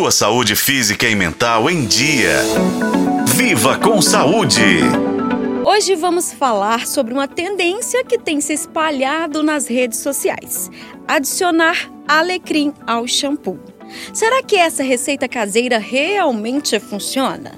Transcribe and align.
Sua 0.00 0.10
saúde 0.10 0.56
física 0.56 1.06
e 1.06 1.14
mental 1.14 1.68
em 1.68 1.84
dia. 1.84 2.38
Viva 3.36 3.78
com 3.78 4.00
saúde! 4.00 4.64
Hoje 5.62 5.94
vamos 5.94 6.32
falar 6.32 6.86
sobre 6.86 7.12
uma 7.12 7.28
tendência 7.28 8.02
que 8.02 8.18
tem 8.18 8.40
se 8.40 8.54
espalhado 8.54 9.42
nas 9.42 9.68
redes 9.68 9.98
sociais: 9.98 10.70
adicionar 11.06 11.92
alecrim 12.08 12.72
ao 12.86 13.06
shampoo. 13.06 13.60
Será 14.14 14.42
que 14.42 14.56
essa 14.56 14.82
receita 14.82 15.28
caseira 15.28 15.76
realmente 15.76 16.80
funciona? 16.80 17.52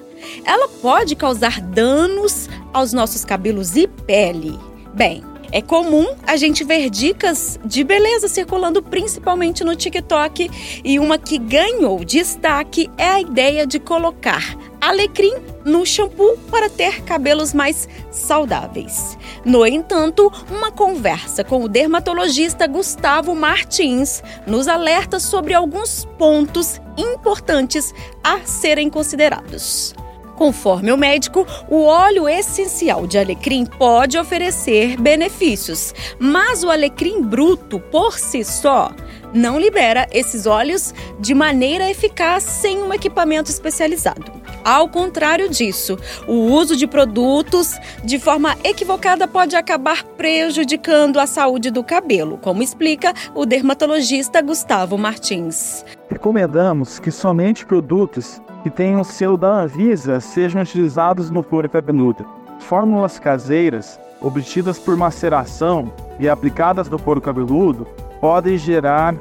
Ela 0.45 0.67
pode 0.67 1.15
causar 1.15 1.61
danos 1.61 2.49
aos 2.73 2.93
nossos 2.93 3.25
cabelos 3.25 3.77
e 3.77 3.87
pele? 3.87 4.59
Bem, 4.93 5.23
é 5.53 5.61
comum 5.61 6.07
a 6.27 6.37
gente 6.37 6.65
ver 6.65 6.89
dicas 6.89 7.61
de 7.65 7.85
beleza 7.85 8.27
circulando 8.27 8.83
principalmente 8.83 9.63
no 9.63 9.77
TikTok 9.77 10.51
e 10.83 10.99
uma 10.99 11.19
que 11.19 11.39
ganhou 11.39 12.03
destaque 12.05 12.91
é 12.97 13.07
a 13.07 13.21
ideia 13.21 13.67
de 13.67 13.79
colocar 13.79 14.57
alecrim 14.81 15.35
no 15.65 15.87
shampoo 15.87 16.37
para 16.51 16.69
ter 16.69 17.03
cabelos 17.03 17.55
mais 17.55 17.89
saudáveis. 18.11 19.17
No 19.45 19.65
entanto, 19.65 20.33
uma 20.51 20.73
conversa 20.73 21.45
com 21.45 21.63
o 21.63 21.69
dermatologista 21.69 22.67
Gustavo 22.67 23.35
Martins 23.35 24.23
nos 24.47 24.67
alerta 24.67 25.21
sobre 25.21 25.55
alguns 25.55 26.05
pontos 26.19 26.81
importantes 26.97 27.95
a 28.25 28.41
serem 28.41 28.91
considerados. 28.91 29.95
Conforme 30.43 30.91
o 30.91 30.97
médico, 30.99 31.47
o 31.69 31.85
óleo 31.85 32.29
essencial 32.29 33.07
de 33.07 33.17
alecrim 33.17 33.65
pode 33.65 34.19
oferecer 34.19 35.01
benefícios, 35.01 35.95
mas 36.19 36.65
o 36.65 36.69
alecrim 36.69 37.23
bruto 37.23 37.79
por 37.79 38.19
si 38.19 38.43
só 38.43 38.91
não 39.33 39.57
libera 39.57 40.09
esses 40.11 40.45
óleos 40.45 40.93
de 41.21 41.33
maneira 41.33 41.89
eficaz 41.89 42.43
sem 42.43 42.79
um 42.83 42.93
equipamento 42.93 43.53
especializado. 43.53 44.42
Ao 44.65 44.89
contrário 44.89 45.49
disso, 45.49 45.99
o 46.27 46.35
uso 46.35 46.77
de 46.77 46.87
produtos 46.87 47.77
de 48.05 48.19
forma 48.19 48.57
equivocada 48.63 49.27
pode 49.27 49.57
acabar 49.57 50.05
prejudicando 50.05 51.19
a 51.19 51.27
saúde 51.27 51.71
do 51.71 51.83
cabelo, 51.83 52.39
como 52.39 52.63
explica 52.63 53.13
o 53.35 53.45
dermatologista 53.45 54.41
Gustavo 54.41 54.97
Martins. 54.97 55.85
Recomendamos 56.09 57.01
que 57.01 57.11
somente 57.11 57.67
produtos 57.67 58.41
que 58.63 58.71
tenham 58.71 59.01
o 59.01 59.05
selo 59.05 59.37
da 59.37 59.63
Anvisa 59.63 60.21
sejam 60.21 60.63
utilizados 60.63 61.29
no 61.29 61.43
couro 61.43 61.69
cabeludo. 61.69 62.25
Fórmulas 62.61 63.19
caseiras, 63.19 63.99
obtidas 64.21 64.79
por 64.79 64.97
maceração 64.97 65.93
e 66.21 66.29
aplicadas 66.29 66.89
no 66.89 67.01
couro 67.01 67.21
cabeludo, 67.21 67.85
podem 68.21 68.57
gerar 68.57 69.17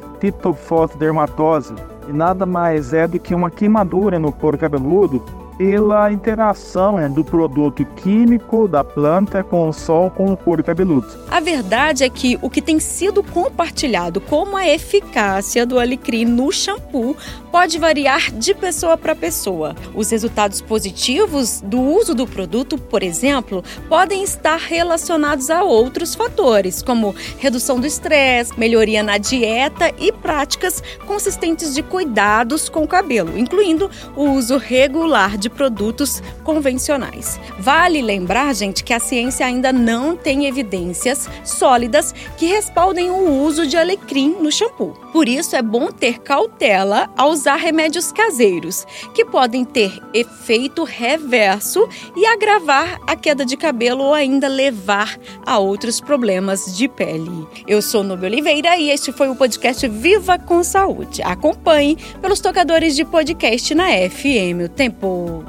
dermatose, 1.00 1.74
nada 2.12 2.46
mais 2.46 2.94
é 2.94 3.08
do 3.08 3.20
que 3.20 3.34
uma 3.34 3.50
queimadura 3.50 4.20
no 4.20 4.32
couro 4.32 4.58
cabeludo 4.58 5.24
pela 5.62 6.12
interação 6.12 6.98
né, 6.98 7.08
do 7.08 7.24
produto 7.24 7.86
químico 7.86 8.68
da 8.68 8.84
planta 8.84 9.44
com 9.44 9.70
o 9.70 9.72
sol 9.72 10.10
com 10.10 10.34
o 10.34 10.36
couro 10.36 10.64
cabeludo. 10.64 11.08
A 11.30 11.40
verdade 11.40 12.04
é 12.04 12.10
que 12.10 12.36
o 12.42 12.50
que 12.50 12.64
tem 12.64 12.80
sido 12.80 13.22
compartilhado 13.22 14.20
como 14.20 14.58
a 14.58 14.68
eficácia 14.68 15.64
do 15.64 15.80
alecrim 15.80 16.26
no 16.26 16.52
shampoo 16.52 17.16
pode 17.52 17.78
variar 17.78 18.32
de 18.32 18.56
pessoa 18.56 18.98
para 18.98 19.16
pessoa. 19.16 19.76
Os 19.94 20.10
resultados 20.10 20.62
positivos 20.62 21.62
do 21.62 21.80
uso 21.80 22.16
do 22.16 22.26
produto, 22.26 22.76
por 22.78 23.04
exemplo, 23.04 23.64
podem 23.88 24.24
estar 24.24 24.58
relacionados 24.58 25.52
a 25.52 25.62
outros 25.62 26.16
fatores, 26.16 26.82
como 26.82 27.14
redução 27.38 27.80
do 27.80 27.86
estresse, 27.86 28.58
melhoria 28.58 29.04
na 29.04 29.20
dieta 29.20 29.94
e 30.00 30.12
práticas 30.12 30.82
consistentes 31.06 31.76
de 31.76 31.84
cuidados 32.02 32.68
com 32.68 32.84
o 32.84 32.88
cabelo, 32.88 33.38
incluindo 33.38 33.90
o 34.16 34.32
uso 34.32 34.58
regular 34.58 35.38
de 35.38 35.52
produtos 35.52 36.22
convencionais. 36.44 37.40
Vale 37.60 38.02
lembrar, 38.02 38.56
gente, 38.56 38.84
que 38.84 38.92
a 38.92 39.00
ciência 39.00 39.46
ainda 39.46 39.72
não 39.72 40.16
tem 40.16 40.48
evidências 40.48 41.30
sólidas 41.44 42.12
que 42.38 42.48
respaldem 42.48 43.12
o 43.12 43.44
uso 43.44 43.68
de 43.68 43.78
alecrim 43.78 44.36
no 44.42 44.52
shampoo. 44.52 44.98
Por 45.14 45.28
isso 45.28 45.56
é 45.56 45.62
bom 45.62 45.92
ter 45.92 46.20
cautela 46.20 47.08
ao 47.16 47.30
usar 47.30 47.58
remédios 47.58 48.12
caseiros, 48.12 48.88
que 49.14 49.24
podem 49.24 49.64
ter 49.64 50.02
efeito 50.12 50.84
reverso 50.84 51.88
e 52.16 52.26
agravar 52.26 53.00
a 53.06 53.16
queda 53.16 53.46
de 53.46 53.56
cabelo 53.56 54.06
ou 54.06 54.14
ainda 54.14 54.48
levar 54.48 55.20
a 55.46 55.60
outros 55.60 56.02
problemas 56.02 56.76
de 56.76 56.88
pele. 56.88 57.46
Eu 57.68 57.80
sou 57.80 58.04
Nubia 58.04 58.28
Oliveira 58.28 58.76
e 58.78 58.90
este 58.90 59.12
foi 59.12 59.30
o 59.30 59.36
podcast 59.36 59.88
Viva 59.88 60.40
com 60.40 60.64
Saúde. 60.64 61.22
Acompanhe 61.22 61.81
pelos 62.22 62.40
tocadores 62.40 62.96
de 62.96 63.04
podcast 63.06 63.74
na 63.76 63.90
FM 63.92 64.66
O 64.66 64.70
Tempo. 64.70 65.44